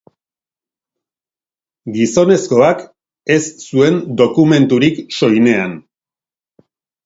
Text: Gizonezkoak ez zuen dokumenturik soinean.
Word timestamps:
Gizonezkoak 1.97 2.81
ez 3.37 3.45
zuen 3.69 4.03
dokumenturik 4.25 5.01
soinean. 5.21 5.81